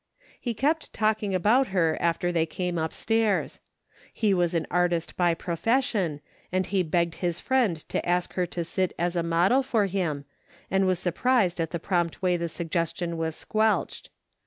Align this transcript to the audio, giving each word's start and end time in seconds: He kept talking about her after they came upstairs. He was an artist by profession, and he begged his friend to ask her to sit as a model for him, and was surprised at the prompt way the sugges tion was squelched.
He 0.39 0.55
kept 0.55 0.93
talking 0.93 1.35
about 1.35 1.67
her 1.67 1.95
after 2.01 2.31
they 2.31 2.47
came 2.47 2.79
upstairs. 2.79 3.59
He 4.11 4.33
was 4.33 4.55
an 4.55 4.65
artist 4.71 5.15
by 5.15 5.35
profession, 5.35 6.21
and 6.51 6.65
he 6.65 6.81
begged 6.81 7.13
his 7.21 7.39
friend 7.39 7.77
to 7.89 8.03
ask 8.03 8.33
her 8.33 8.47
to 8.47 8.63
sit 8.63 8.93
as 8.97 9.15
a 9.15 9.21
model 9.21 9.61
for 9.61 9.85
him, 9.85 10.25
and 10.71 10.87
was 10.87 10.97
surprised 10.97 11.61
at 11.61 11.69
the 11.69 11.77
prompt 11.79 12.19
way 12.19 12.35
the 12.35 12.45
sugges 12.49 12.97
tion 12.97 13.15
was 13.15 13.35
squelched. 13.35 14.09